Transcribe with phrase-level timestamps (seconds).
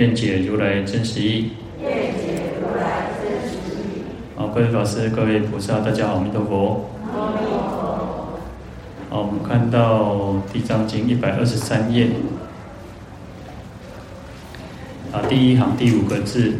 [0.00, 1.50] 愿解如来真实义。
[1.82, 2.40] 愿解。
[4.34, 6.90] 好，各位法师、各位菩萨，大家好，阿弥陀佛。
[7.12, 8.40] 阿弥陀佛。
[9.10, 10.14] 好，我们看到
[10.54, 12.08] 《地藏经》一百二十三页，
[15.12, 16.54] 啊，第一行第五个字：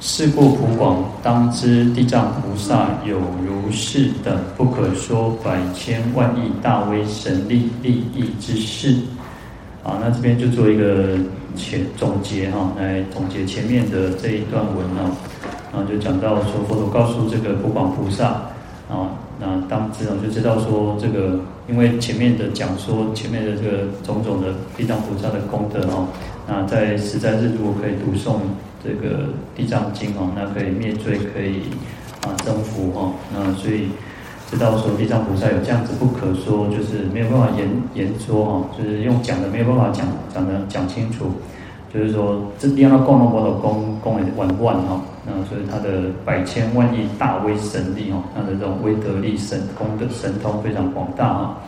[0.00, 8.96] 是故普广，当知地藏菩萨有如是等不可说百千万亿大威神力利益之事。
[9.90, 11.18] 啊，那这边就做一个
[11.56, 15.10] 前总结哈，来总结前面的这一段文啊，
[15.72, 18.28] 然后就讲到说，佛陀告诉这个普广菩萨
[18.88, 26.06] 啊，那当知道就知道说这个，因为前面的讲说前面的这个种种的地藏菩萨的功德哦，
[26.46, 28.36] 那在实在日如果可以读诵
[28.84, 29.24] 这个
[29.56, 31.62] 地藏经哦，那可以灭罪，可以
[32.22, 33.88] 啊征服哦，那所以。
[34.50, 41.26] 知道说地藏菩萨有这样子不可说，就是没有办法言言说哈，就是用讲的没有办法讲讲的讲清楚，
[41.94, 51.58] 就是说这地方供了我的功功也万万哈，那所以他的百千万亿大威神力哈，他的这种威德力神功的神通非常广大哈，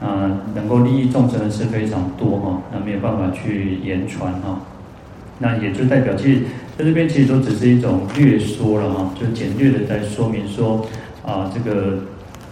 [0.00, 4.58] 啊，能够利益众生的是非常多哈，那没有办法去言传哈，
[5.38, 6.40] 那也就代表其实
[6.78, 10.86] 在这边其实都只是一种略说了哈，就简略的在说明说
[11.22, 11.98] 啊这个。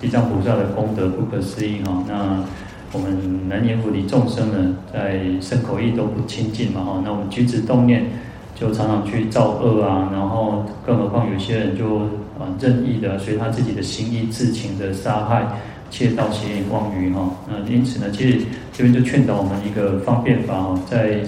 [0.03, 2.45] 地藏菩萨的功德不可思议哈，那
[2.91, 8.05] 我们南阎浮提众生呢，在身口意都不清净嘛哈，那我们举止动念
[8.56, 12.00] 就常常去造恶啊，然后更何况有些人就
[12.36, 15.47] 啊任意的随他自己的心意自情的杀害、
[15.88, 21.21] 窃盗、邪淫、妄语哈，那因此呢，其实这边就劝导我们一个方便法哈，在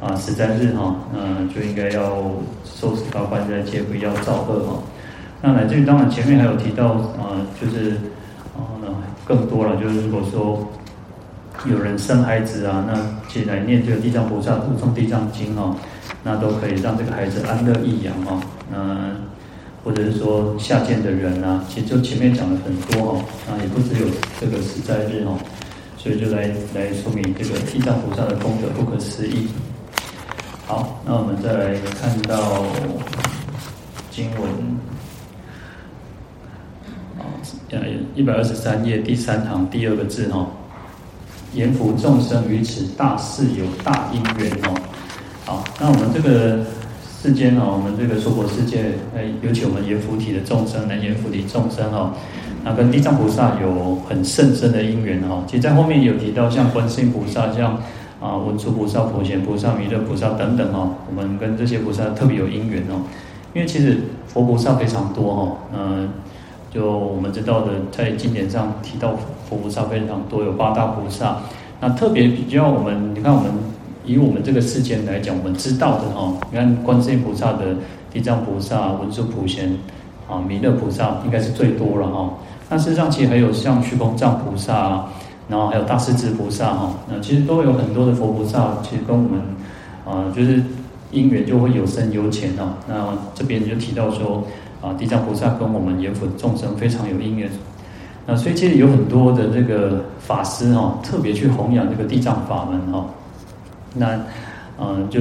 [0.00, 2.24] 啊十三日哈，那就应该要
[2.64, 4.82] 受持八关斋戒，不要造恶哈。
[5.40, 7.90] 那乃至于当然前面还有提到啊、呃，就是
[8.56, 8.94] 啊，那、呃、
[9.26, 10.66] 更多了，就是如果说
[11.66, 12.94] 有人生孩子啊，那
[13.30, 15.76] 起来念这个地藏菩萨读诵地藏经哦，
[16.22, 18.40] 那都可以让这个孩子安乐易养哦。
[18.70, 19.10] 那
[19.84, 24.06] 或者是说下贱的人啊，其实就前面讲了很多哦，那，也不只有
[24.40, 25.38] 这个实在日哦，
[25.98, 29.48] 所以就来来说明这个地藏菩萨的功德不可思议。
[30.66, 32.64] 好，那我们再来看到
[34.10, 34.93] 经文。
[37.70, 37.80] 呃
[38.14, 40.46] 一百二十三页第三行第二个字哈，
[41.54, 44.74] 言福众生于此大事有大因缘哦。
[45.44, 46.64] 好，那我们这个
[47.20, 48.92] 世间哦，我们这个娑婆世界，
[49.42, 52.12] 尤其我们阎浮提的众生，能阎浮提众生哦，
[52.64, 55.44] 那跟地藏菩萨有很甚深的因缘哈。
[55.46, 57.78] 其实，在后面有提到，像观世音菩萨，像
[58.20, 63.02] 啊文殊菩萨、普贤菩萨、弥勒菩萨等等哈，我们跟这些菩萨特别有因缘哦。
[63.54, 66.08] 因为其实佛菩萨非常多哈，嗯。
[66.74, 69.14] 就我们知道的，在经典上提到
[69.48, 71.36] 佛菩萨非常多，有八大菩萨。
[71.80, 73.52] 那特别比较我们，你看我们
[74.04, 77.76] 以我们这个世间来讲，我们知道的哈，你看观世音菩萨的
[78.12, 79.78] 地藏菩萨、文殊普贤
[80.28, 82.30] 啊、弥勒菩萨，应该是最多了哈。
[82.68, 85.12] 那事实上，其实还有像虚空藏菩萨啊，
[85.48, 89.40] 然后还有大势至菩萨哈，那其实都有很多的佛菩萨，其实跟我们
[90.04, 90.60] 啊，就是
[91.12, 92.74] 因缘就会有深有浅哦。
[92.88, 94.42] 那这边就提到说。
[94.84, 97.48] 啊，地藏菩萨跟我们阎浮众生非常有因缘，
[98.26, 103.06] 那所以其实有很多的这个法师哈，特别去弘扬这个地藏法门哈。
[103.94, 104.20] 那
[104.78, 105.20] 嗯，就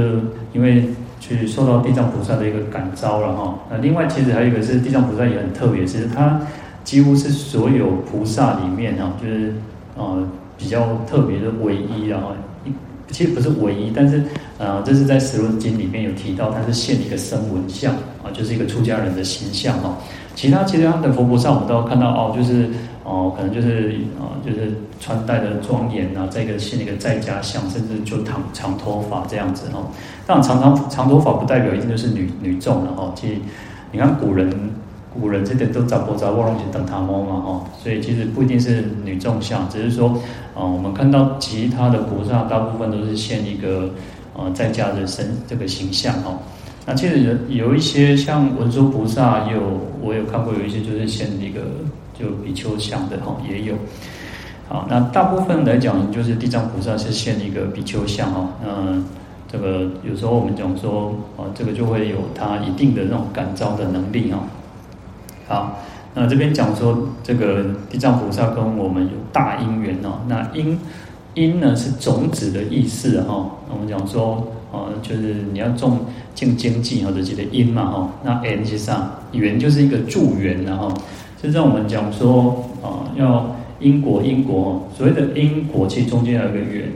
[0.52, 0.90] 因为
[1.22, 3.56] 去受到地藏菩萨的一个感召了哈。
[3.72, 6.42] 那另外其实还有一个是地藏菩萨也很特别，其实他
[6.84, 9.54] 几乎是所有菩萨里面哈，就是
[9.96, 12.34] 呃比较特别的唯一然后。
[13.14, 14.22] 其实不是唯一，但是，
[14.58, 17.94] 呃，这是在《十轮经》里面有提到，它是现一个声闻相
[18.24, 19.96] 啊，就是一个出家人的形象哦。
[20.36, 22.68] 其他其他的佛菩萨，我们都要看到哦，就是
[23.04, 29.86] 哦，可能就是啊，就是穿戴的庄严啊，再一个现一个在家相，甚至就长长头发这样子哦。
[30.26, 33.14] 但，长长长头发不代表一定就是女女众了哦。
[33.16, 33.36] 其实，
[33.92, 34.50] 你看古人。
[35.14, 40.10] 古人这点都找不着，我拢是等他摸嘛吼，所以其实不一定是女众相，只是说，
[40.56, 43.90] 啊，我们看到其他的菩萨大部分都是现一个，
[44.36, 46.38] 呃，在家的身这个形象哈。
[46.86, 49.62] 那其实有一些像文殊菩萨，也有
[50.02, 51.62] 我有看过有一些就是现一个
[52.14, 53.76] 就比丘像的哈，也有。
[54.68, 58.50] 好，那大部分来讲，就是地藏菩萨是现一个比丘像哦。
[58.66, 59.06] 嗯，
[59.52, 64.40] 这个有时候我们讲说，哦，这个就会有他一定的那种感召的能力哦。
[65.48, 65.80] 好，
[66.14, 70.22] 那这边讲说，这个地藏菩萨跟我们有大因缘哦。
[70.28, 70.80] 那因
[71.34, 73.50] 因呢是种子的意思哈。
[73.70, 76.00] 我们讲说，哦，就是你要种
[76.36, 78.10] 进经济或者这个因嘛哈。
[78.24, 80.92] 那缘其实上缘就是一个助缘然后，
[81.42, 83.56] 就像我们讲说，啊，要。
[83.80, 86.90] 因果因果，所谓的因果，其实中间有一个缘。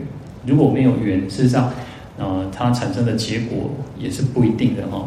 [0.46, 1.70] 如果没有缘，事实上，
[2.18, 5.04] 呃，它产生的结果也是不一定的哈。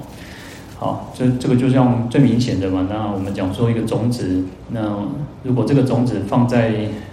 [0.80, 2.86] 好，这这个就像最明显的嘛。
[2.90, 4.80] 那我们讲说一个种子，那
[5.42, 6.72] 如果这个种子放在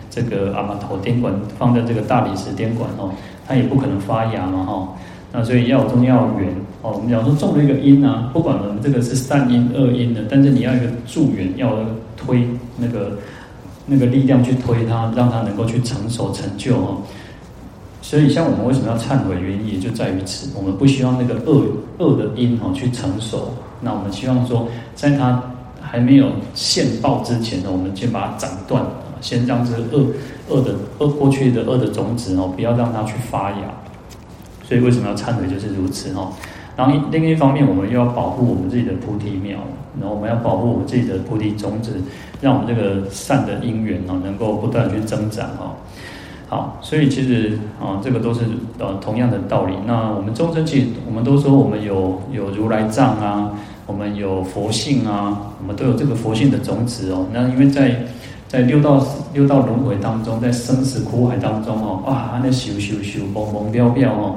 [0.10, 3.12] 这个阿玛陀殿馆，放在这个大理石殿馆哦，
[3.46, 4.88] 它也不可能发芽嘛哈。
[5.34, 6.50] 那所以要中要有缘
[6.82, 6.94] 哦。
[6.96, 11.70] 我们讲说种了一个因啊，不管我们这个是善因恶因的，但是你要一个助缘，要
[12.16, 12.48] 推
[12.78, 13.12] 那个。
[13.90, 16.98] 那个力量去推它，让它能够去成熟成就哦。
[18.08, 20.50] 所以，像我们为什么要忏悔，原因也就在于此。
[20.56, 21.66] 我们不希望那个恶
[21.98, 23.52] 恶的因哦去成熟，
[23.82, 24.66] 那我们希望说，
[24.96, 25.44] 在它
[25.82, 28.82] 还没有现报之前呢，我们先把它斩断，
[29.20, 30.08] 先让这个恶
[30.48, 33.58] 恶的恶过去的恶的种子哦，不要让它去发芽。
[34.64, 36.32] 所以，为什么要忏悔，就是如此哦。
[36.78, 39.60] 然后另一方面，我们又要保护我们自己的菩提苗，
[40.00, 41.92] 然后我们要保护我们自己的菩提种子。
[42.40, 45.76] 让我们这个善的因缘哦，能够不断去增长哦。
[46.50, 48.46] 好，所以其实啊，这个都是
[48.80, 49.74] 呃同样的道理。
[49.86, 53.52] 那我们众生其实，我们都说我们有有如来藏啊，
[53.86, 57.26] 我们有佛性啊，我们都有这个佛性的种子哦。
[57.34, 58.06] 那因为在
[58.48, 64.36] 在六道六道轮回当中，在生死苦海当中哦，哇，那咻咻咻，蹦蹦飙飙哦。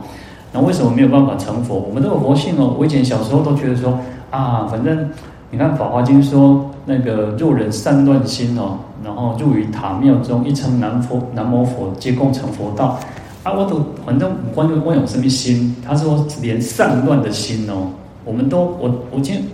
[0.53, 1.77] 那为什么没有办法成佛？
[1.77, 2.75] 我们都有佛性哦。
[2.77, 3.97] 我以前小时候都觉得说
[4.33, 5.09] 啊，反正
[5.53, 6.67] 你看《法华经》说。
[6.91, 12.99] 那个若人散乱心哦，然后入于塔庙中，一称南佛南无佛，皆共成佛道。
[13.45, 17.89] 啊，我都反正观众问有什么心，他说连散乱的心哦，
[18.25, 19.45] 我们都我我今天，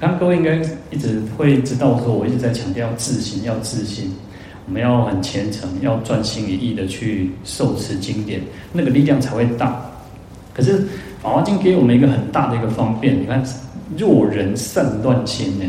[0.00, 0.56] 刚各位应该
[0.90, 4.12] 一直会知道说，我一直在强调自心，要自心，
[4.66, 8.40] 我们要很虔诚，要专心一意的去受持经典，
[8.72, 9.80] 那个力量才会大。
[10.52, 10.84] 可是
[11.22, 13.40] 法华经给我们一个很大的一个方便，你看
[13.96, 15.64] 若人散乱心呢？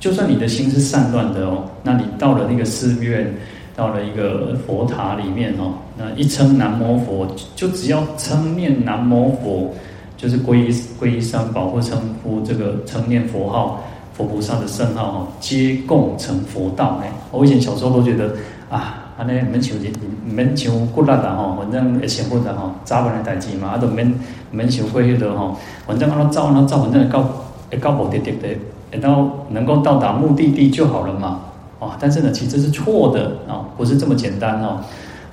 [0.00, 3.32] 就算你的心是散乱的哦，那你到了那个寺院，
[3.76, 9.74] 到了一个佛塔里面哦，那一称南无佛，就只要称念南无佛，
[10.16, 17.12] 就是皈依皈依三宝或称呼这个称念佛号，佛菩萨的圣号哦，皆共成佛道哎。
[17.30, 18.34] 我以前小时候都觉得
[18.70, 19.92] 啊，安尼免求人，
[20.24, 24.10] 免求骨力的吼，反正会辛苦的吼，早晚的代志嘛，啊都免
[24.50, 27.22] 免求过迄个吼，反正按照按照反正会到
[27.70, 28.48] 会到目的地的。
[28.90, 31.40] 等到能够到达目的地就好了嘛，
[31.78, 31.96] 啊！
[32.00, 34.80] 但是呢，其实是错的啊，不是这么简单哦。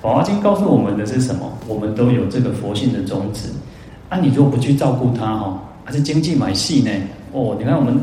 [0.00, 1.52] 法华经》告诉我们的是什么？
[1.66, 3.52] 我们都有这个佛性的种子，
[4.08, 6.90] 啊，你如果不去照顾它哈，还是经济买戏呢？
[7.32, 7.98] 哦，你看我们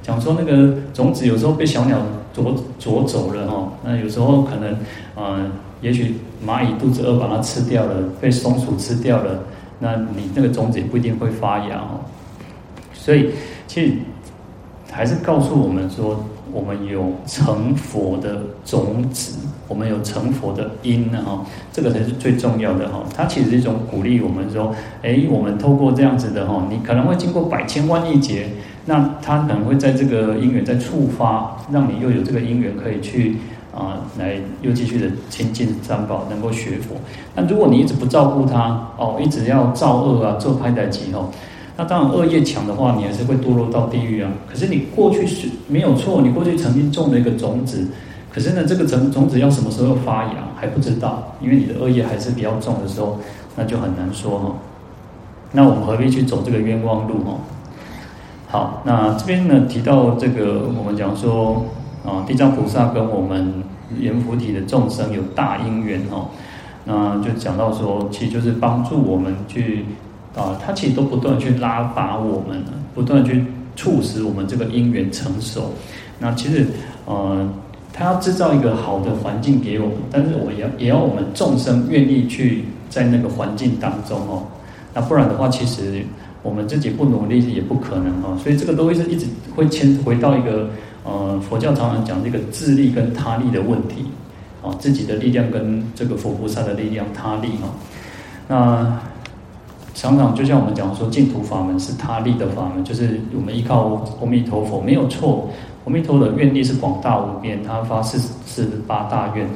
[0.00, 1.98] 讲说那个种子有时候被小鸟
[2.32, 4.72] 啄啄走了哈，那有时候可能
[5.16, 5.44] 啊，
[5.82, 6.14] 也许
[6.46, 9.42] 蚂蚁肚子饿把它吃掉了，被松鼠吃掉了，
[9.80, 11.98] 那你那个种子也不一定会发芽哦。
[12.94, 13.30] 所以，
[13.66, 13.92] 其实。
[14.90, 19.38] 还是告诉我们说，我们有成佛的种子，
[19.68, 23.02] 我们有成佛的因呢哈，这个才是最重要的哈。
[23.16, 28.48] 它其实是一种鼓励我们说，哎，我们透过这样子的哈，你可能会经过百千万亿劫，
[28.86, 33.36] 那它可能会在这个因缘在触发，让你又有这个因缘可以去
[33.72, 36.96] 啊，来又继续的亲近三宝，能够学佛。
[37.36, 41.30] 那如果你一直不照顾它哦，一直要造恶啊，做歹代志哦。
[41.80, 44.30] 那当然，恶业强的话，你还是会堕落到地狱啊。
[44.46, 47.88] 可是你过去是没有错，你过去曾经种了一个种子，
[48.30, 53.18] 可是呢，这个种种子要什么时候发芽还不知道，因为你的恶业还是比较重的时候，
[53.56, 54.54] 那就很难说哈。
[55.52, 57.38] 那我们何必去走这个冤枉路哈？
[58.48, 61.64] 好，那这边呢提到这个，我们讲说
[62.04, 63.54] 啊，地藏菩萨跟我们
[63.98, 66.28] 阎浮提的众生有大因缘哦，
[66.84, 69.86] 那就讲到说，其实就是帮助我们去。
[70.36, 72.62] 啊，他其实都不断去拉拔我们，
[72.94, 73.44] 不断去
[73.74, 75.72] 促使我们这个因缘成熟。
[76.20, 76.66] 那其实，
[77.04, 77.48] 呃，
[77.92, 84.44] 他要制造一个好的环境给我们，但是我也要也要我们众生愿意去在那个环境当中哦。
[84.94, 86.04] 那不然的话，其实
[86.42, 88.38] 我们自己不努力也不可能哦。
[88.40, 90.70] 所以这个都会是一直会牵回到一个
[91.04, 94.04] 呃，佛教常常讲这个自力跟他力的问题
[94.62, 97.74] 啊，自己的力量跟这个佛菩萨的力量他力哦。
[98.46, 99.00] 那。
[99.94, 105.48] 常常就像我们讲说，净土法门是他立的法门，就是我们依靠阿弥陀佛，没有错。
[105.86, 109.46] 阿弥陀的愿力是广大无边，他发四十八大愿。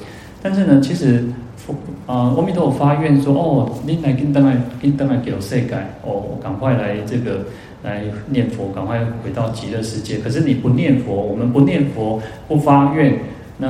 [0.43, 1.25] 但是呢，其实
[1.57, 1.75] 佛
[2.07, 7.45] 啊，阿弥陀佛发愿说：“哦，你来跟当来跟当来给我世界哦，赶快来这个
[7.83, 10.19] 来念佛，赶快回到极乐世界。
[10.19, 13.19] 可是你不念佛，我们不念佛，不发愿，
[13.59, 13.69] 那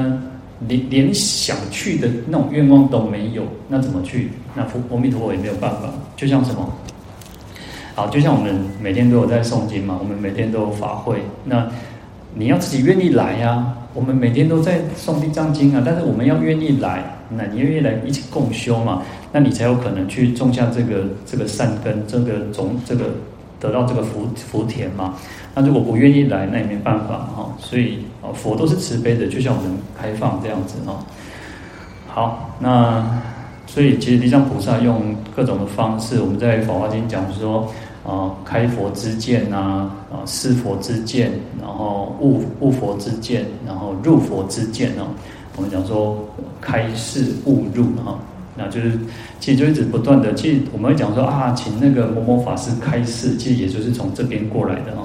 [0.67, 4.31] 连连想去的那种愿望都没有，那怎么去？
[4.55, 5.93] 那佛阿弥陀佛也没有办法。
[6.17, 6.73] 就像什么？
[7.95, 11.67] 好，就像我们每天都有在诵经嘛，我们每天都有法会，那
[12.35, 13.79] 你要自己愿意来呀、啊。
[13.95, 17.05] 我们每天都在诵地藏经啊，但是我们要愿意来。”
[17.37, 19.03] 那你愿意来一起共修嘛？
[19.33, 23.07] 那你才有可能去种下这个这个善根，这个种这个
[23.59, 25.15] 得到这个福福田嘛。
[25.55, 27.57] 那如果不愿意来，那也没办法哈。
[27.59, 31.05] 所以啊，佛都是慈悲的，就像我们开放这样子哈。
[32.09, 33.05] 好，那
[33.67, 37.69] 所以其实地藏菩萨用各种的方式，我们在《法华经》讲说
[38.07, 45.07] 啊，开佛之见呐，啊，示佛之见，然后悟悟佛之见，然后入佛之见哦。
[45.57, 46.19] 我们讲说
[46.61, 48.19] 开示悟入哈，
[48.57, 48.99] 那就是
[49.41, 55.04] 其实就一直不断的，其实我们会讲说啊，请那个某某法师开示，其实也就是从这边过来的哈，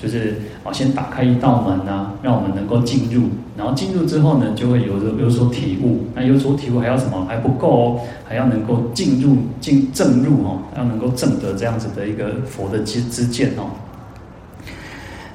[0.00, 7.26] 就是啊先打开一道门啊，让我们能够进入，然后进入之后呢，就会有有所体悟，那有所体悟还要什么？
[7.26, 13.70] 还不够哦，还要能够进入进正入哦，要能够正得这样子的一个佛的之之见哦。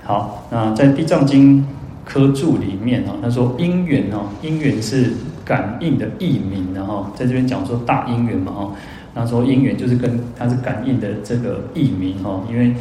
[0.04, 1.66] 好，那在地藏经。
[2.08, 5.12] 科注里面哦，他说因缘哦，因缘是
[5.44, 8.72] 感应的义名，然后在这边讲说大因缘嘛哦，
[9.16, 12.76] 那说因缘就是跟它是感应的这个义名哦，因为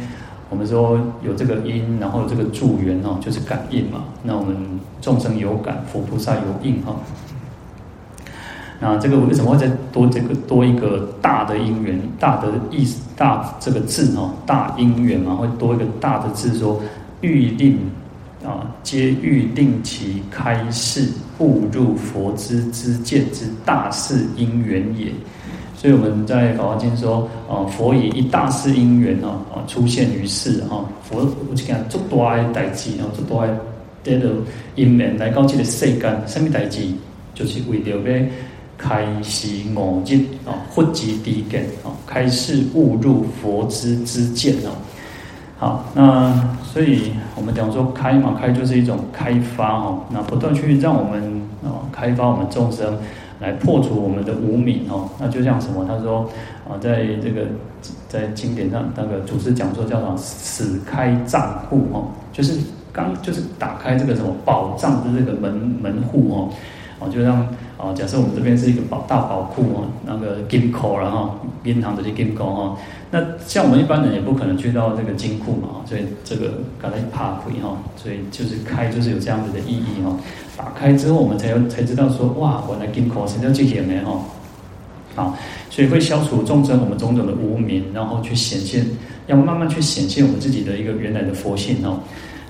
[0.49, 4.03] 我们说有这个因，然后有这个助缘哦，就是感应嘛。
[4.23, 4.55] 那我们
[5.01, 6.95] 众生有感，佛菩萨有应哈。
[8.79, 16.81] 那这个为什么会再多这个多一个大的因缘，大的意思大这个字哦，大因缘嘛，会多一个大的字说
[17.21, 17.77] 欲令。
[18.45, 21.09] 啊，皆欲令其开示
[21.39, 25.11] 悟入佛之之见之大事因缘也。
[25.75, 30.83] 所以我们在《法华经》说，啊，佛以一大事因缘哦，啊，出现于世哈。
[31.03, 33.57] 佛我就讲做大的代志，啊，做大的
[34.03, 34.35] 这个
[34.75, 36.81] 因缘来到这个世间，什么代志？
[37.33, 38.25] 就是为了要
[38.77, 44.71] 开示悟入啊，佛之知见啊，开示悟入佛之知见啊。
[45.57, 51.21] 好，那所以我们讲说开嘛，开就是一种开发哦，那不断去让我们
[51.63, 52.97] 啊开发我们众生，
[53.45, 55.07] 来破除我们的无明哦。
[55.19, 55.85] 那就像什么？
[55.85, 56.27] 他说
[56.67, 57.45] 啊，在这个
[58.09, 60.17] 在经典上那个祖师讲说叫什么？
[60.17, 62.59] 始开账户哦，就是
[62.91, 66.49] 刚就是打开这个什么宝藏的这个门门户哦，
[66.99, 67.47] 哦就让。
[67.77, 72.77] 啊，假设我们这边是一个宝大宝库哦，那个金库然后银行的这些金库哈，
[73.11, 80.17] 那像我们一般人也不可能去到这个金库嘛，所以这个刚才怕亏哈，所以就是开就是有这样子的意义哈。
[80.55, 84.17] 打开之后，我们才才知道说哇，原来金库是叫这些呢哈。
[85.13, 85.37] 好，
[85.69, 88.85] 所以会消除众生我们种种的无明，然后去显现，
[89.27, 91.99] 要慢慢去显现我们自己的一个原来的佛性哦。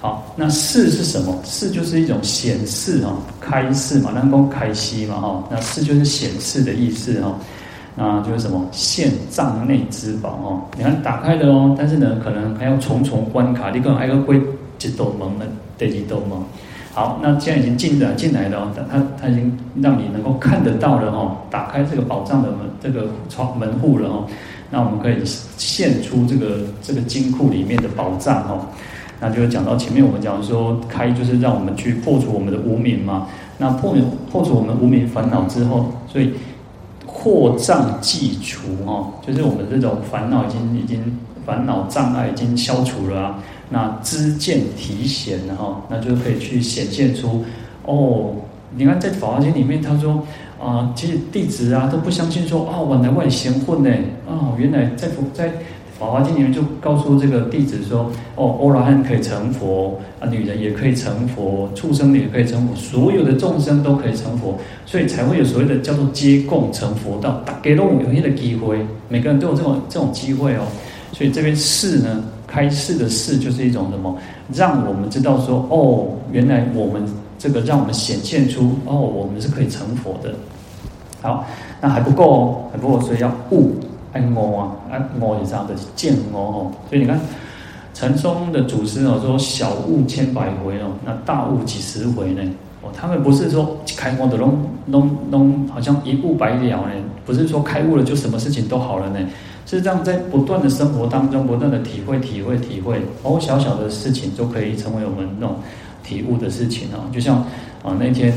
[0.06, 1.36] 好，那示是什么？
[1.44, 5.44] 示就是一种显示哈，开示嘛，能够开示嘛哈。
[5.50, 7.36] 那示就是显示的意思哈。
[7.96, 8.64] 那就是什么？
[8.72, 10.62] 现藏内之宝哈。
[10.78, 13.72] 你看打开了哦，但是呢，可能还要重重关卡。
[13.72, 14.36] 你可能还要过
[14.78, 15.46] 几道门呢？
[15.76, 16.38] 对几道门？
[16.94, 21.36] 好，那既然已经进的进来了哦，他他已经让你能够看得到了哈。
[21.50, 24.28] 打开这个宝藏的门，这个窗门户了哦。
[24.70, 25.16] 那我们可以
[25.58, 28.68] 现出这个这个金库里面的宝藏哦。
[29.20, 33.28] 那就讲到前面，我们讲说开就是让我们去破除我们的无明嘛。
[33.58, 33.96] 那破
[34.30, 36.34] 破除我们无明烦恼之后，所以
[37.06, 43.40] 扩障即除哈，就是我们这种烦恼已经已经烦恼障碍已经消除了啊。
[43.70, 47.46] 那知见提显了哈，那就可以去显现出
[47.86, 48.32] 哦。
[48.76, 50.22] 你看在《法华经》里面，他说
[50.62, 53.90] 啊、其实弟子啊都不相信说啊，我来我也贤混呢
[54.28, 55.50] 啊，原来在佛在。
[55.98, 67.42] 《法华经》里面就告诉这个弟子说：“哦，阿罗汉可以成佛啊，女人也可以成佛，畜生也可以成佛，所有的众生都可以成佛，所以才会有所谓的叫做皆共成佛道。
[67.46, 70.64] 大家都有这个机会，每个人都有这种这种机会哦。
[71.14, 74.14] 所以这边示呢，开示的示就是一种什么？
[74.54, 77.02] 让我们知道说，哦，原来我们
[77.40, 80.36] 这个让我们显现出，哦，我们是可以成佛的。
[81.22, 81.48] 好，
[81.80, 83.72] 那还不够哦，还不够，所以要悟。”
[84.16, 85.76] 爱悟啊，爱悟是啥的？
[85.94, 87.20] 见悟哦，所以你看，
[87.94, 92.42] 禅宗的祖师哦说小悟千百回哦，那大悟几十回呢？
[92.82, 96.94] 哦，他们不是说开悟的弄弄弄好像一悟百了呢，
[97.26, 99.20] 不是说开悟了就什么事情都好了呢？
[99.66, 105.58] 是这样，在不断的生活当中，不断的体会、体会、体会，哦，小小的事情就可以成为我们那种
[106.06, 107.04] 体悟的事情哦。
[107.12, 107.40] 就像
[107.84, 108.32] 啊那天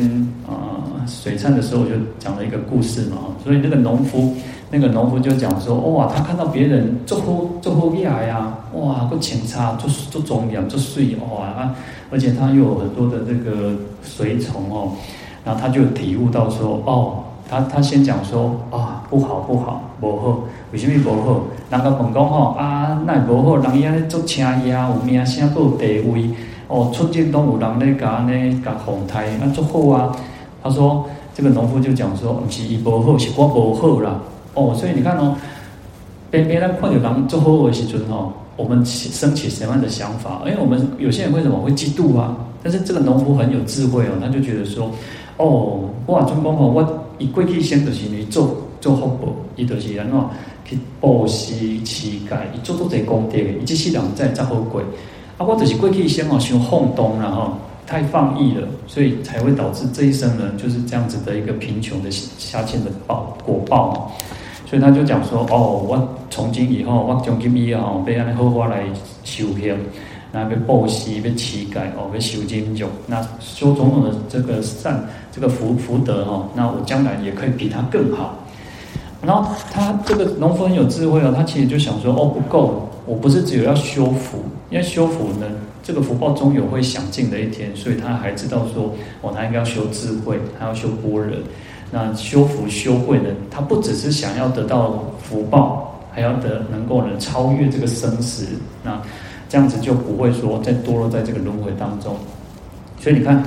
[0.45, 3.19] 啊水忏的时候，我就讲了一个故事嘛。
[3.45, 4.35] 所以那个农夫，
[4.71, 7.25] 那个农夫就讲说，哇，他看到别人做好
[7.61, 11.75] 做好业呀，哇，个前差做做庄严做水哇啊，
[12.11, 13.73] 而且他又有很多的这个
[14.03, 14.93] 随从哦，
[15.45, 17.25] 然后他就体悟到说，哦。
[17.51, 21.41] 他他先讲说啊，不好不好，不好，为什么不好？
[21.71, 26.29] 人家问讲吼啊，那不好，人伊安尼做车呀，有名声，有地位，
[26.69, 30.15] 哦，出境都有人咧甲咧甲红台，那做好啊。
[30.63, 34.21] 他说，这个农夫就讲说，不是伊不好，是我不好啦。
[34.55, 35.37] 哦，所以你看哦，
[36.31, 40.43] 别别人看到人做好的时阵哦，我们起升起什么样的想法？
[40.47, 42.37] 因为我们有些人为什么会嫉妒啊？
[42.62, 44.90] 但是这个农夫很有智慧哦，他就觉得说，
[45.37, 47.05] 哦，哇，中公哦，我。
[47.21, 50.17] 伊过去先就是你做做福报，伊就是安怎
[50.64, 54.81] 去布施乞丐，伊做做这功德，伊即世人在才好过。
[55.37, 64.17] 啊，我就是过去先哦，想放荡然后太放逸了，所以才会导致这一生呢，就是这样子的一个贫穷的下贱的报果报。
[64.69, 68.85] 所以他就讲说，哦，我从今以后，我从今以后，被安尼好好来
[69.25, 69.75] 修行。
[70.31, 78.35] 那被布施，被乞丐哦，被修金种，那修种种的这个善，这个福福德哦，那我将来也可以比他更好。
[79.23, 85.47] 然后他这个农夫很有智慧哦，他其实就想说哦，不够，我不是只有要修福，因为修福呢，
[85.83, 91.39] 这个福报终有会享尽的一天，所以他还知道说哦，他应该要修智慧，他要修般若。
[91.90, 98.47] 那修福修慧的，他不只是想要得到福报，还要得能够呢超越这个生死
[98.83, 99.00] 那。
[99.50, 102.14] 这样子就不会说再堕落在这个轮回当中，
[103.00, 103.42] 所以你看，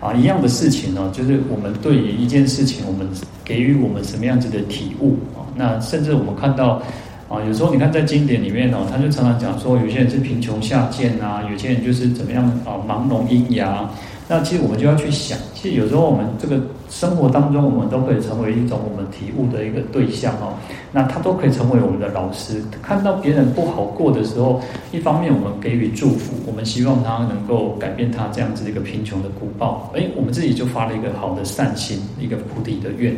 [0.00, 3.06] 啊，一样的事情呢，就是我们对于一件事情，我们
[3.44, 5.46] 给予我们什么样子的体悟啊？
[5.54, 6.82] 那甚至我们看到，
[7.28, 13.88] 啊，有时候你看在经典里面哦，他就常常讲说，有些人是贫穷下贱啊，有些人就是怎么样啊，盲聋喑哑。
[14.28, 20.54] 那其实我们就要去想，其实有时候我们这个生活当中，我们都可以成为一种我们体悟的一个对象哦。
[20.90, 22.60] 那他都可以成为我们的老师。
[22.82, 29.92] 看到别人不好过的时候，一方面我们给予祝福，我们希望他能够改变他这样子一个贫穷的苦报。
[29.94, 33.16] 诶，我们自己就发了一个好的善心，一个菩提的愿。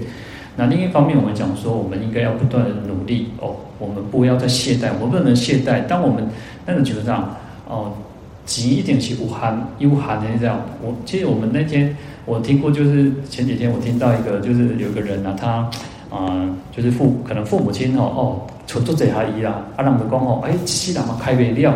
[0.57, 5.87] 那另一方面，我们讲说，我们应该要不断的努力哦，我们不要再懈怠，我们不能懈怠。
[5.87, 6.29] 当我们
[6.67, 7.35] 那个觉得上
[7.67, 7.95] 哦。
[8.49, 10.59] 急一点去武汉，武汉的这样。
[10.83, 15.69] 我其实我们那天我听过，就是前几天我听到一个，就是有个人啊，他
[16.09, 21.75] 啊、就是父可能父母亲哦哦，出做这下医啦，啊，人就讲哦，哎，机器人嘛开不了，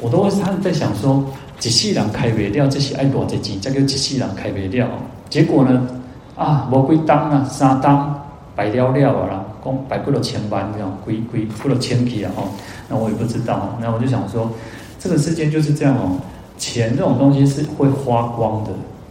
[0.00, 1.22] 我都他在想说，
[1.58, 3.60] 机器人开不了，这是爱多少钱？
[3.60, 4.88] 这个机器人开不了，
[5.28, 5.86] 结果呢，
[6.34, 8.18] 啊，无几档啊，三档
[8.56, 12.48] 白了了啦，讲白过了千万这样，贵贵过了千几啊，哦，
[12.88, 14.50] 那我也不知道，那我就想说。
[15.02, 16.16] 这个世间就是这样哦，
[16.56, 18.70] 钱这种东西是会花光的。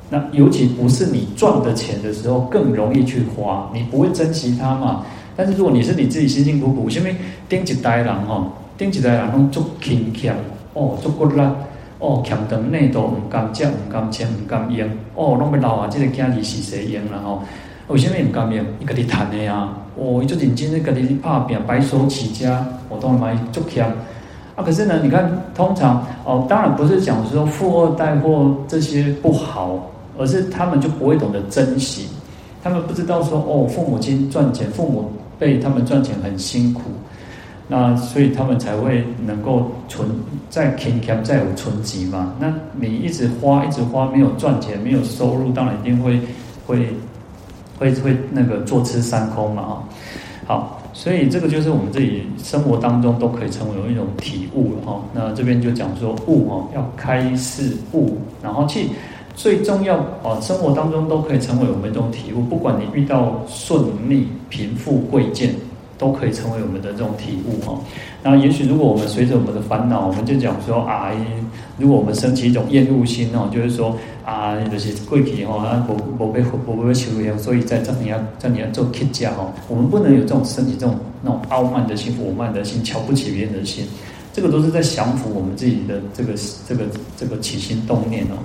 [0.10, 5.04] 那尤其不是你赚的钱的时候，更容易去花，你不会珍惜它嘛。
[5.36, 7.14] 但是如果你是你自己辛辛苦苦，因为
[7.50, 8.46] 顶一代人吼，
[8.78, 10.34] 顶一代人拢做勤俭
[10.74, 11.42] 哦，做骨力
[12.00, 17.44] 哦，俭长内都唔甘吃，唔甘钱，唔甘用哦，拢要老啊这个囝儿是谁用然后
[17.90, 18.66] 为什么唔甘用？
[18.80, 23.92] 伊家己赚的呀，哦，伊做认真的家己去打拼，白手起家，我当然嘛做强。
[24.56, 29.80] 啊，可是呢，你看，通常哦，当然不是讲说富二代或这些不好，
[30.18, 32.08] 而是他们就不会懂得珍惜，
[32.62, 35.10] 他们不知道说哦，父母亲赚钱，父母
[35.40, 36.82] 辈他们赚钱很辛苦，
[37.70, 40.10] 那所以他们才会能够存
[40.50, 42.34] 在勤俭，再有存积嘛。
[42.38, 46.20] 那你一直花，一直花，没有赚钱，没有收入，当然一定会
[46.68, 46.94] 会
[47.80, 49.74] 会会那个坐吃山空嘛啊，
[50.46, 50.81] 好。
[50.94, 55.02] 所以这个就是我们自己生活当中都可以成为一种体悟了哈。
[55.14, 58.88] 那这边就讲说悟哦，要开示悟，然后去
[59.36, 62.42] 最重要哦，生活当中都可以成为我们一种体悟。
[62.42, 65.56] 不管你遇到顺逆、贫富贵贱，
[65.98, 67.80] 都可以成为我们的这种体悟哈。
[68.22, 71.12] 那也许如果我们随着我们的烦恼，我们就讲说啊，
[71.78, 73.96] 如果我们升起一种厌恶心哦，就是说。
[74.26, 83.86] 啊，就是过去吼，啊，无无被无被求样，所以在这里要这里要做乞家吼，我们不能有这种身体这种那种傲慢的心、火慢的心、瞧不起别人的心，
[84.34, 86.34] 这个都是在降服我们自己的这个
[86.68, 86.86] 这个
[87.18, 88.38] 这个起心动念哦。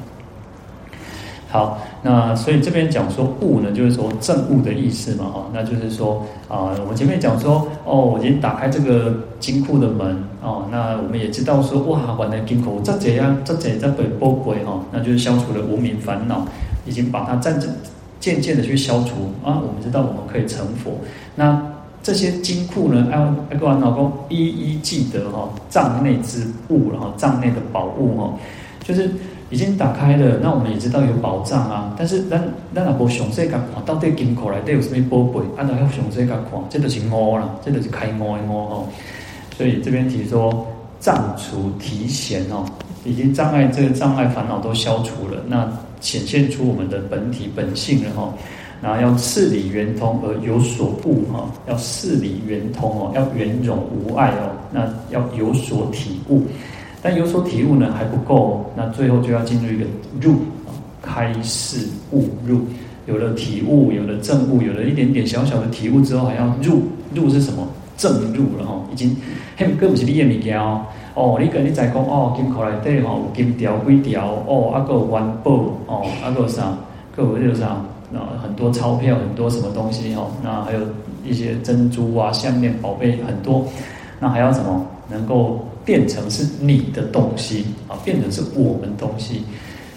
[1.48, 16.44] 好，那所以这边讲说悟呢，就是说正悟的意思嘛，哈，那就是说啊，我前面讲说哦，我已经打开这个金库的门哦，那我们也知道说哇，原来金库这怎样这这在被波鬼哈，那就是消除了无明烦恼，
[16.84, 17.70] 已经把它渐渐
[18.18, 20.98] 渐渐的去消除啊，我们知道我们可以成佛。
[21.36, 21.62] 那
[22.02, 23.18] 这些金库呢，爱
[23.50, 28.34] 爱个老公一一记得哈，藏内之物，然后藏内的宝物哈，
[28.82, 29.08] 就是。
[29.50, 31.94] 已经打开了，那我们也知道有宝藏啊。
[31.96, 32.42] 但是咱
[32.74, 35.40] 咱若无详细甲看，到底金库内底有什么宝贝？
[35.56, 38.88] 按照要详细甲看，这就是悟啦，这就是开悟的悟哦。
[39.56, 40.66] 所以这边提说
[40.98, 42.64] 障除提显哦，
[43.04, 48.32] 已经障碍这个障碍烦恼都消除了，那显现出我们的本体本性了哈。
[48.82, 56.42] 然后要事理圆通而有所悟哈，要事理圆通哦，要圆融无碍哦，那要有所体悟。
[57.06, 59.84] 但有所体悟呢还不够，那最后就要进入一个
[60.20, 60.32] 入
[60.66, 62.62] 啊，开示悟入。
[63.06, 66.82] 有了体悟，有了证悟，有了一点点小小的体悟之后，还要入。
[67.14, 67.64] 入是什么？
[67.96, 69.16] 证入了哈，已经
[69.56, 70.84] 嘿，更不是你的物件哦。
[71.14, 75.52] 哦，你跟你在讲哦，金库内底吼有金条几条哦，啊个元宝
[75.86, 76.76] 哦，啊个啥，
[77.14, 77.66] 个有那个啥。
[78.12, 80.80] 啊，很多钞票，很多什么东西哦，那还有
[81.24, 83.64] 一些珍珠啊、项链、宝贝很多，
[84.18, 84.84] 那还要什么？
[85.08, 89.42] 能够变成是你的东西啊，变成是我们东西。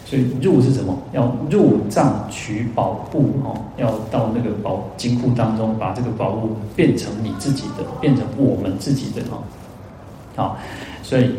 [0.06, 0.98] 所以入是什么？
[1.12, 9.44] 要入藏取宝物哦，要到那个宝金库当中，把这个宝物变成你自己的，变成我们自己的哦。
[10.38, 10.58] 好，
[11.04, 11.32] 所以。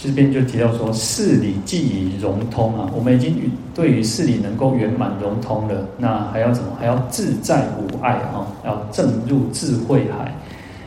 [0.00, 3.34] 这边就提到说，事理既已融通啊，我们已经
[3.74, 6.68] 对于事理能够圆满融通了，那还要什么？
[6.78, 10.32] 还要自在无碍啊，要证入智慧海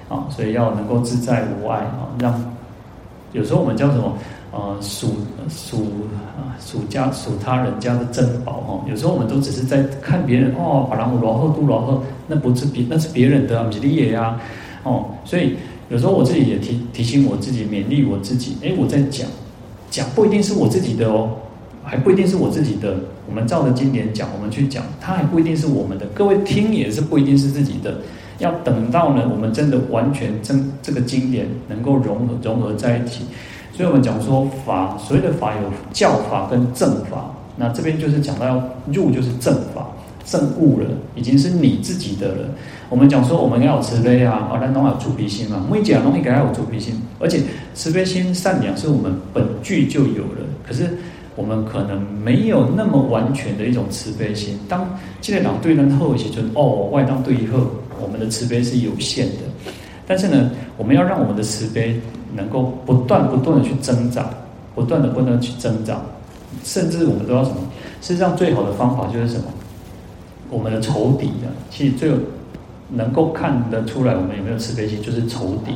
[0.08, 2.42] 啊，所以要能够自在无碍啊，让
[3.34, 4.18] 有时候我们叫什么？
[4.52, 5.16] 呃，数
[5.48, 5.78] 数
[6.38, 14.40] 啊，数家数他人家的珍宝哈，有时候我们都只是在看别人哦，把人罗赫杜罗赫，那不是别那是别人的，不是你的呀，
[14.84, 15.56] 哦，所以。
[15.90, 18.56] 有时候我自己也提提醒我自己，勉励我自己。
[18.64, 19.28] 哎，我在讲，
[19.90, 21.30] 讲不一定是我自己的哦，
[21.84, 22.96] 还不一定是我自己的。
[23.28, 26.06] 我们照着经典讲，我们去讲，它还不一定是我们的。
[26.14, 27.98] 各位听也是不一定是自己的。
[28.42, 33.24] 要等到呢，我们真的完全真这个经典能够融合融合在一起。
[33.72, 37.34] 所以我们讲说法，所谓的法有教法跟正法。
[37.56, 39.88] 那这边就是讲到要入就是正法。
[40.24, 42.48] 正悟了，已经是你自己的了。
[42.90, 45.66] 我们讲说，我们要有慈悲啊，啊，那都要有慈悲心嘛。
[45.70, 47.42] 每讲东西该要有慈悲心，而且
[47.74, 50.46] 慈悲心、善良是我们本具就有了。
[50.66, 50.88] 可是
[51.36, 54.60] 我们可能没有那么完全的一种慈悲心。
[54.70, 54.88] 当
[55.20, 57.66] 这个党对人后起尊哦，外当对以后，
[58.02, 59.44] 我们的慈悲是有限的。
[60.08, 62.00] 但是呢，我们要让我们的慈悲
[62.36, 64.30] 能够不断不断的去增长，
[64.76, 66.02] 不断的不断的去增长，
[66.64, 67.58] 甚至我们都要什么？
[68.02, 69.46] 事实上，最好的方法就是什么？
[70.50, 72.12] 我们的仇敌的，其实最
[72.90, 75.74] 能够看得出来，我们有没有慈悲心，就是仇敌。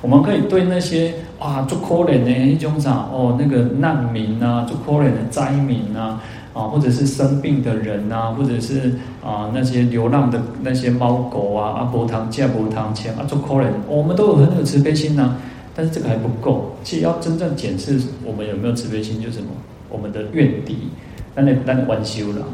[0.00, 6.22] 我们可以对那些啊，做可怜的一种啥哦，那个难民啊，做可怜的灾民啊，
[6.54, 15.36] 啊，或者是生病的人啊，或者是啊那些流浪的那些猫狗啊，阿婆堂借阿婆堂钱啊，做可怜，我们都有很有慈悲心呐、啊。
[15.74, 19.46] 但是这个还不够，其实要真正检视我们有没有慈悲心，就是什么？
[19.88, 20.88] 我们的怨敌，
[21.34, 22.44] 那那那玩修了。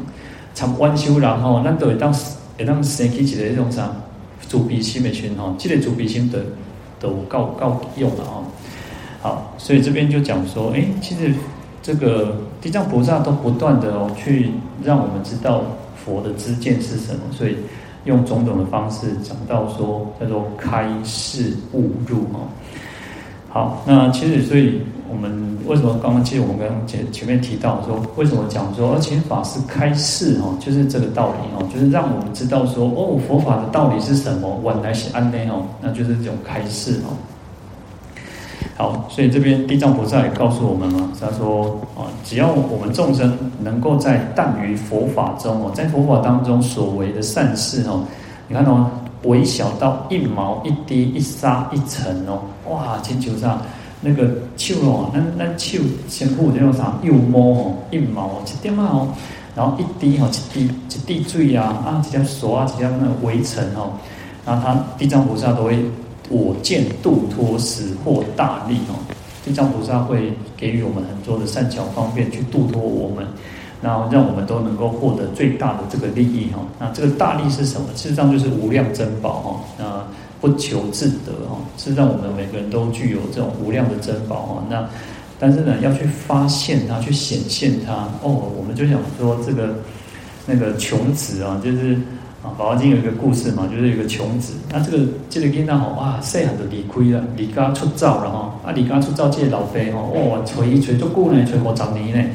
[0.53, 2.13] 参观修人吼，咱都会当
[2.57, 3.91] 会当生起一个迄种啥
[4.47, 6.39] 慈悲心的群吼，这个慈悲心的
[6.99, 8.43] 都够够用了哦。
[9.21, 11.33] 好，所以这边就讲说，哎，其实
[11.81, 14.51] 这个地藏菩萨都不断的哦，去
[14.83, 15.61] 让我们知道
[15.95, 17.55] 佛的知见是什么，所以
[18.05, 22.47] 用种种的方式讲到说叫做开示悟入哦。
[23.49, 24.81] 好，那其实所以。
[25.11, 37.17] 我们为什么刚刚其实我们刚刚前前面提到说，为什么讲说而且法是开示哦，就是这个道理哦，就是让我们知道说哦，佛法的道理是什么，原来是安内哦，那就是这种开示哦。
[38.77, 48.03] 好，所以这边地藏菩萨也告诉我们嘛，他说啊，只要我们众生能够在耽于佛法中哦，在佛法当中所为的善事哦，
[48.47, 48.89] 你看哦，
[49.23, 53.61] 微小到一毛一滴一沙一尘哦，哇，星球上。
[54.01, 59.09] 那个手哦，那那手先付这种啥，又摸哦，一毛哦，一点嘛哦，
[59.53, 63.91] 然后一滴哦，一滴一滴水啊，啊，一点水啊，一条那个微尘哦，
[64.45, 65.83] 然后他地藏菩萨都会
[66.29, 68.95] 我见度脱使获大利哦，
[69.43, 73.25] 地藏菩萨会给予我们很多的善巧方便去度脱我们，
[73.81, 76.59] 然后让我们都能够获得最大的这个利益哈。
[76.79, 77.87] 那这个大利是什么？
[77.95, 79.59] 事实上就是无量珍宝哈。
[79.77, 80.03] 那
[80.41, 84.63] 不求自得哦，是让我们每个人都具有这种无量的珍宝哦。
[84.69, 84.87] 那
[85.37, 88.51] 但是呢，要去发现它，去显现它哦。
[88.57, 89.75] 我们就想说这个
[90.45, 91.97] 那个穷子啊，就是
[92.41, 94.53] 啊，《宝华经》有一个故事嘛，就是有个穷子。
[94.71, 98.53] 那这个这个囡仔吼哇，细汉就离开了，离家出走了吼。
[98.63, 102.29] 啊，离家出走，这个老爸吼哦，找伊找足久呢，找五十年呢。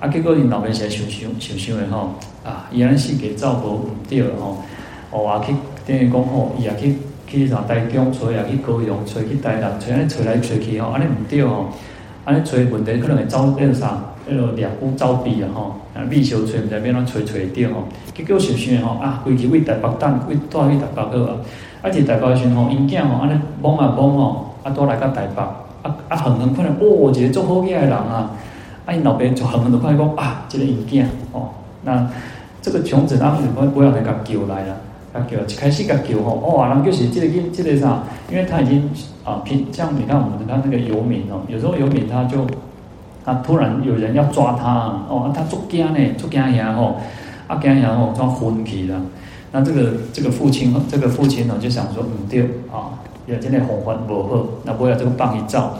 [0.00, 2.14] 啊，结果因老爸是想想想想的吼
[2.44, 4.62] 啊，伊安是给照顾唔对吼，
[5.10, 5.54] 哦啊去
[5.86, 6.96] 等于讲吼，伊也去。
[7.28, 11.70] 去啥台中找也，去高雄找去台南找，安尼找来找去吼，安尼毋对吼。
[12.24, 17.84] 安尼找问题可能会走那个啥，那个两股走避啊吼，啊，秘修找唔知边啷找找掉吼，
[18.14, 21.36] 结果想想吼啊，规矩为台北等，为住喺台北好啊，
[21.82, 28.30] 啊，伫台北时吼，因囝吼安尼懵啊懵吼，啊，都来到台北，啊啊，恒恒看到哦，一个做好嘢的人啊，
[28.84, 31.48] 啊，因老爸就恒恒的看讲啊，这个因囝哦，
[31.84, 32.08] 那
[32.60, 34.76] 这个穷子当时我我要来甲叫来了。
[35.30, 38.02] 叫一开始个叫吼，哇，人就是这个这个啥？
[38.30, 38.90] 因为他已经
[39.24, 42.46] 啊，平像你看我们看那个游民哦，有时候游民他就
[43.26, 46.96] 他突然有人要抓他哦，他做惊呢，做惊呀吼，
[47.48, 48.98] 啊惊呀吼，装昏去了。
[49.52, 52.94] 那这个这个父亲，这个父亲呢就想说，唔对啊，
[53.26, 55.74] 要今天红番不好，那不要这个棒一照，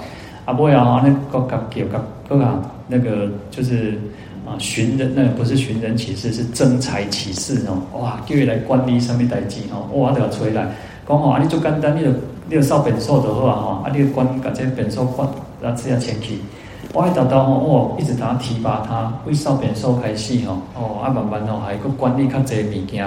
[0.45, 3.99] 啊不要啊，那个个叫个个啊，那个就是。
[4.47, 7.83] 啊，寻人那个不是寻人启事，是征才启事哦。
[8.01, 9.91] 哇，叫伊来管理什么代志哦？
[9.99, 10.69] 哇，都要催来
[11.05, 12.11] 讲吼，你做简单，你就
[12.49, 15.27] 你就扫便所就好啊吼，啊，你管把这便所管，
[15.65, 16.39] 啊，这样前去。
[16.93, 23.05] 我一直到吼，哦，一直等提拔他，为扫便所开始吼，哦，啊，慢慢吼，还佫管理较侪物件，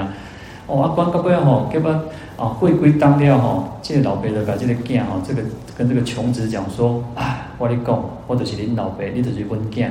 [0.67, 1.89] 哦，啊，管到尾吼，结果
[2.37, 5.41] 啊，过几当了吼，即个老爸就甲即个囝吼，这个
[5.77, 9.89] 跟这个穷子讲说，唉，我你讲，我就是恁老爸，你就是阮囝。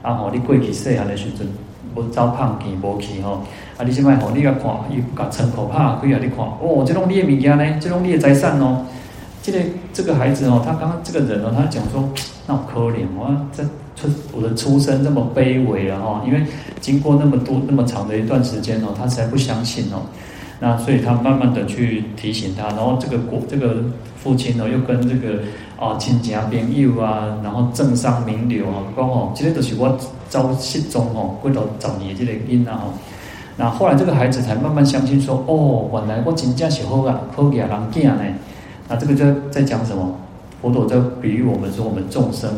[0.00, 0.30] 啊吼！
[0.32, 1.44] 你过去细汉的时阵，
[1.96, 3.40] 无走胖见无去吼。
[3.76, 6.18] 啊，你即摆吼，你甲看，伊甲窗口拍开啊！
[6.22, 8.86] 你看，哦，即种你的物件呢，即种你的财产哦。
[9.42, 9.58] 这个
[9.92, 12.08] 这个孩子哦，他刚刚这个人哦，他讲说，
[12.46, 13.62] 那么可怜，我这
[13.94, 16.22] 出我的出身这么卑微了哈。
[16.26, 16.44] 因为
[16.80, 20.02] 经过那么多那么长的一段时间哦，他才不相信哦。
[20.60, 23.84] 那所以他慢慢的去提醒他，然后这个国这个
[24.16, 25.42] 父亲呢，又跟这个。
[25.80, 29.96] 哦，亲戚啊朋友啊，然后政商名流啊，讲哦，这个都是我
[30.28, 32.98] 遭失踪哦，过到十年这个因啊哦，
[33.56, 38.24] 那后来这个孩子才慢慢相信说，哦，原来我真正是好啊，好嘅人囝呢。
[38.88, 40.16] 那这个就在讲什么？
[40.60, 42.50] 佛陀在比喻我们说，我们众生，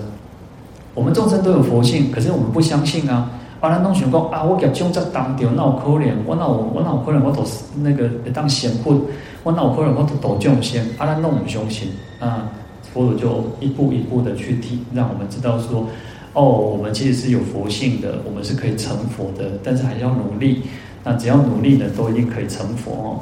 [0.94, 3.30] 我们众生都有佛性，可是我们不相信啊。
[3.60, 7.44] 啊，咱拢想讲啊，我夹将在当掉，那有可怜，我那我我那有可能我都
[7.82, 8.98] 那个当仙佛，
[9.42, 11.88] 我那有可能我都度众生，啊，咱拢唔相信
[12.18, 12.50] 啊。
[12.94, 15.86] 佛陀就一步一步的去提，让我们知道说，
[16.32, 20.62] 哦，我们其实是有佛性的，我们是可以成佛的，但是还要努力。
[21.04, 23.20] 那只要努力呢，都一定可以成佛哦。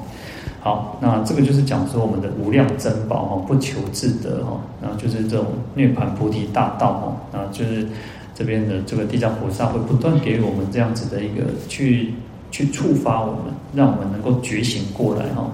[0.69, 7.89] 好，那这个就是讲说我们的无量珍宝哈，不求自得哈，然后就是这种涅槃菩提大道哈，那就是
[8.35, 12.13] 这边的这个地藏菩萨会不断给我们这样子的一个去
[12.51, 15.49] 去触发我们，让我们能够觉醒过来哈。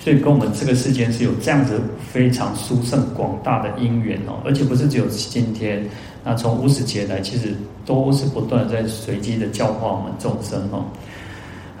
[0.00, 1.78] 所以跟我们这个世间是有这样子
[2.10, 5.86] 非常殊胜广大的因缘哦，而且不是只有今天，
[6.24, 10.84] 那从无始劫来，其实都是不断在随机的教化我们众生哦。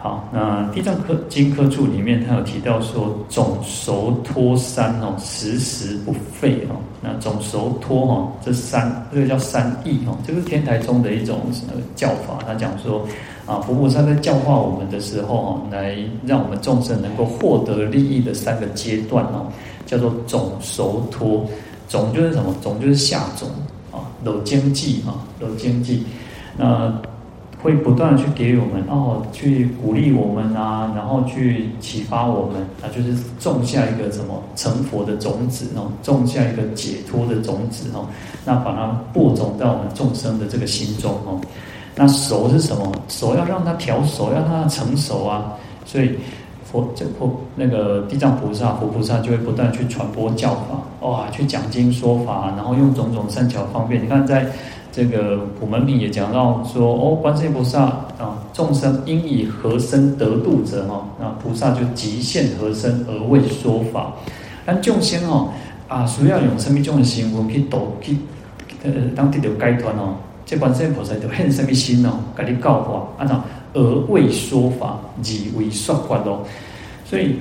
[0.04, 6.76] 好，那《地藏科经科注》里面，他有提到说，总熟托三哦，时时不废哦。
[7.00, 11.40] 那总熟托哦，这三这个叫三义哦，这个是天台宗的一种
[11.96, 12.38] 教法。
[12.46, 13.06] 他讲说。
[13.46, 19.46] 啊，佛菩萨在教化我们的时候哦，来让我们众生能够获得利益的三个阶段哦，
[19.86, 21.46] 叫做种熟托。
[21.88, 22.54] 种就是什么？
[22.62, 23.48] 种就是下种
[23.90, 26.04] 啊，有经济啊，有经济。
[26.58, 26.92] 那
[27.64, 38.04] 会不断去给我们哦，去鼓励我们啊，然后去启发我们啊，就是种下一个什么成佛的种子哦，种下一个解脱的种子哦，
[38.44, 41.40] 那把它播种在我们众生的这个心中哦。
[41.96, 42.92] 那熟是什么？
[43.08, 45.54] 熟要让它调熟，要让它成熟啊！
[45.86, 46.10] 所以
[46.64, 54.02] 佛这佛那个地藏菩萨、佛菩萨就会不断去传播教法，哇，去讲经说法，然后用种种善巧方便。
[54.04, 54.44] 你看，在
[54.94, 57.80] 这个普门品也讲到说，哦，观世音菩萨
[58.16, 61.04] 啊，众生应以何身得度者哈？
[61.18, 64.12] 那菩萨就即现何身而为说法。
[64.64, 65.48] 但众生哦
[65.88, 68.16] 啊，需要用什么种的行为去度去
[68.84, 70.14] 呃当地的解脱哦？
[70.46, 76.46] 这观世音菩萨就现什么心哦，给你教化，按照而为说法，以为说法咯。
[77.04, 77.34] 所以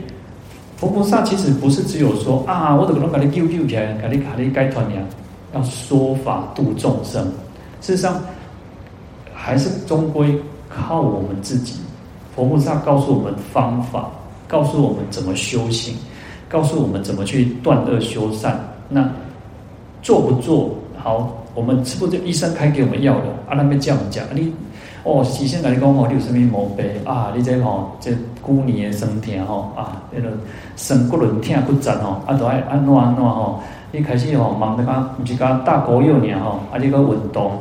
[0.77, 5.03] 佛菩萨其实不是只有说啊，我这个能给你救救起来，给你给你解脱呀，
[5.53, 7.23] 要说法度众生。
[7.81, 8.21] 事实上，
[9.33, 10.39] 还是终归
[10.69, 11.79] 靠我们自己。
[12.35, 14.09] 佛菩萨告诉我们方法，
[14.47, 15.95] 告诉我们怎么修行，
[16.49, 18.59] 告诉我们怎么去断恶修善。
[18.89, 19.09] 那
[20.01, 21.31] 做不做好？
[21.55, 23.27] 我们是不是医生开给我们药的？
[23.47, 24.51] 啊，那边这样讲，你
[25.03, 27.31] 哦，事先跟你讲哦，你有什么毛病啊？
[27.35, 28.11] 你这吼，这
[28.41, 30.29] 骨年的生疼吼啊，那个
[30.75, 33.61] 身骨轮疼骨折吼，啊，都爱安怎安怎吼？
[33.95, 37.51] 你开始吼忙得讲，不是讲大狗肉尔吼，啊，你个运动，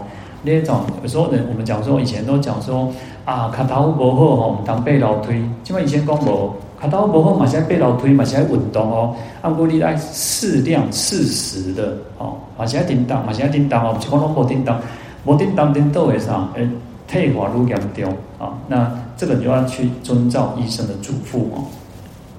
[0.40, 2.90] 你种有时候人我们讲说，以前都讲说
[3.26, 5.34] 啊，脚头不好吼，唔当背楼梯，
[5.68, 6.54] 因为以前讲无。
[6.80, 14.80] 卡刀不好嘛，是爱背楼梯嘛，是爱运动哦，按过你来适量适时的哦，嘛是爱叮当，嘛是爱叮当哦，不是讲拢无叮当，
[15.24, 16.48] 无叮当叮倒会啥？
[16.54, 16.68] 诶，
[17.06, 21.62] 退化愈严重啊，那这个就要去遵照医生的嘱咐哦。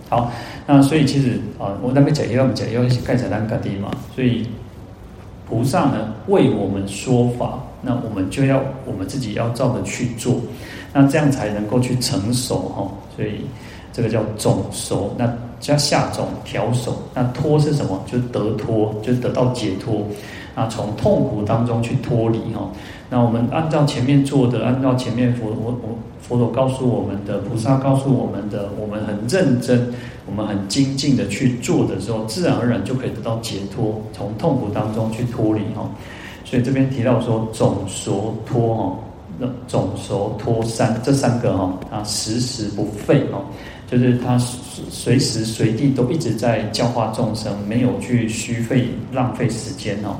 [0.09, 0.29] 好，
[0.65, 4.47] 那所以其实啊，我那边讲要讲要盖才能盖地嘛，所以
[5.47, 10.35] 菩萨呢为我们说法，那我们就要我们自己要照着去做，
[10.93, 12.89] 那这样才能够去成熟哈。
[13.15, 13.41] 所以
[13.91, 18.01] 这个叫种熟，那加下种调熟，那脱是什么？
[18.07, 20.01] 就得脱，就得到解脱，
[20.55, 22.71] 啊从痛苦当中去脱离哈。
[23.09, 29.93] 那我们按照前面做的，按照前面佛我我佛陀告诉我们的，菩萨告诉我们的，我们很认真，
[30.35, 35.87] 我们很精进的去做的时候，自然而然就可以得到解脱，从痛苦当中去脱离哈。
[36.43, 38.95] 所以这边提到说总熟脱哈，
[39.37, 43.45] 那总熟脱三这三个哈啊时时不废哦，
[43.87, 50.15] 就是他随时随地都一直在教化众生，没有去虚费浪费时间哦。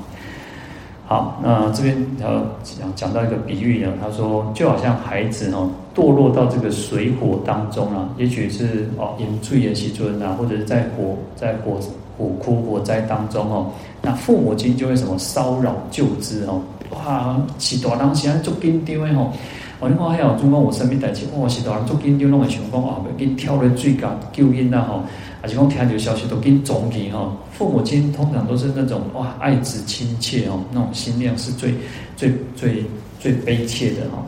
[1.07, 2.27] 好，那这边他
[2.63, 11.79] 讲讲到一个比喻呢，他说就好像孩子哦堕落到这个水火当中啊，也许是哦饮醉也其尊啊，或者是在火在火
[12.17, 19.31] 火窟火灾当中哦，那父母亲就会什么骚扰救之哦，哇，是大人现在做紧张的吼，
[19.79, 25.03] 我你看还有中国我身边代志，哇，是大人做紧张，拢会想讲啊，要紧跳落水甲救因呐吼。
[25.43, 31.75] 而且讲听到消息都跟总体哈，父母亲通常都是那种哇爱子亲切哦，那种心量是最
[32.15, 32.83] 最最
[33.19, 34.23] 最悲切的哈。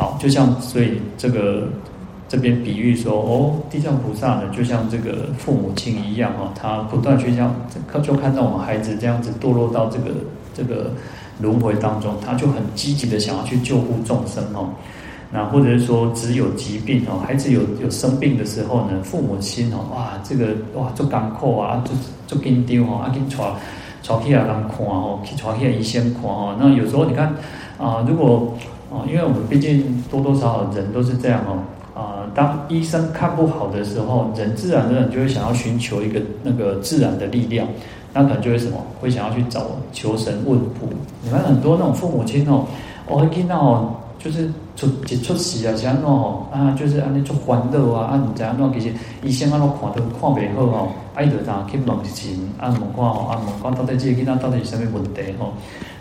[0.00, 1.68] 好，就像所以这个
[2.26, 7.54] 这边比喻说哦，地藏菩萨呢就像这个父母亲一样哈，他不断去这样，
[8.02, 10.06] 就看到我们孩子这样子堕落到这个
[10.54, 10.90] 这个
[11.38, 14.70] 轮回当中，他就很积极的想要去救护众生哦。
[15.30, 21.94] 那或者是说，只有疾病哦，孩子有有生病的时候呢，父母亲哦，哇，这个哇做艰苦啊，做
[22.26, 23.36] 做紧张哦，啊，给带
[24.02, 26.56] 带去啊人看哦，去带去医生看哦。
[26.58, 27.34] 那有时候你看
[27.78, 28.56] 啊，如果
[28.90, 31.58] 啊，因为我们毕竟多多少少人都是这样哦，
[31.94, 37.66] 啊，当医生看不好的时候，人自然而然就会想要寻求一个那个自然的力量，
[38.12, 40.88] 那可能就会什么，会想要去找求神问卜。
[41.22, 42.64] 你看很多那种父母亲哦，
[43.06, 43.94] 我会听到哦。
[44.22, 46.76] 就是出一出事啊，是安怎吼啊？
[46.78, 55.54] 就是安尼做烦恼啊，啊，唔知安怎其实医生安怎看都看袂好哦，爱着啥去问一下，啊问看哦，啊问看到底这个囡仔到底是啥物问题吼？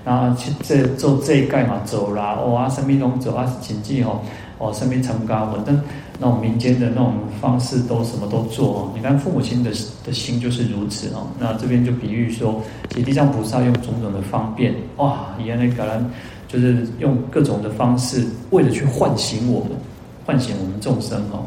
[0.10, 4.22] 啊，去这做这一届嘛走啦，哦啊，啥物拢走啊，甚至吼
[4.58, 5.80] 哦，啥物参加反正
[6.18, 8.92] 那种民间的那种方式都什么都做哦。
[8.96, 9.70] 你看父母亲的
[10.04, 11.28] 的心就是如此哦。
[11.38, 16.10] 那这边就比喻说，其实地藏菩萨用种种的方便，哇，原来可能。
[16.52, 19.70] 就是用各种的方式，为了去唤醒我们，
[20.26, 21.46] 唤醒我们众生哦。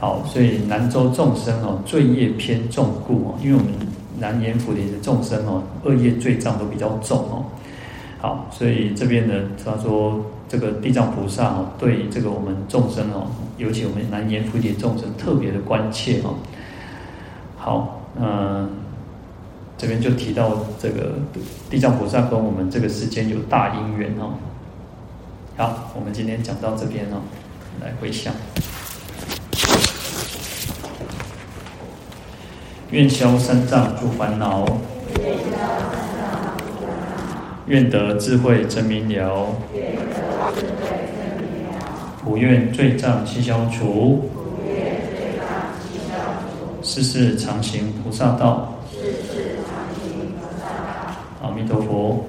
[0.00, 3.68] 好，所以南州众生哦，罪业偏重故哦，因为我们
[4.18, 7.44] 南阎浮的众生哦，恶业罪障都比较重哦。
[8.18, 13.26] 好，所以这边呢，他说这个地藏菩萨哦，对这个我们众生哦，
[13.58, 16.34] 尤其我们南阎浮提众生特别的关切哦。
[17.56, 18.68] 好，嗯。
[19.76, 21.14] 这边就提到这个
[21.68, 24.30] 地藏菩萨跟我们这个世间有大因缘哦。
[25.56, 27.20] 好，我们今天讲到这边哦，
[27.82, 28.32] 来回向，
[32.94, 34.64] 愿消三障诸烦恼，
[37.66, 39.48] 愿得智慧真明了，
[42.22, 44.30] 普愿罪障悉消除，
[46.82, 48.72] 世世常行菩萨道。
[51.42, 52.24] 阿弥陀佛。